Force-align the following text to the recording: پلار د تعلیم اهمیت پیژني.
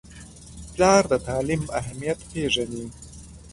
پلار 0.73 1.03
د 1.11 1.13
تعلیم 1.27 1.63
اهمیت 1.79 2.19
پیژني. 2.31 2.85